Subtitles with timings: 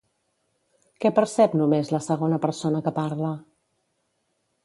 [1.03, 3.31] Què percep només la segona persona que parla?